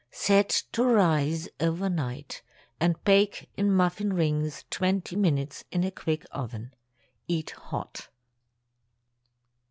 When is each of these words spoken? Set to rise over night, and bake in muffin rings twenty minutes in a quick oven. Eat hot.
Set 0.09 0.63
to 0.71 0.83
rise 0.83 1.47
over 1.59 1.87
night, 1.87 2.41
and 2.79 2.95
bake 3.03 3.51
in 3.55 3.71
muffin 3.71 4.13
rings 4.13 4.65
twenty 4.71 5.15
minutes 5.15 5.63
in 5.71 5.83
a 5.83 5.91
quick 5.91 6.25
oven. 6.31 6.73
Eat 7.27 7.51
hot. 7.51 8.07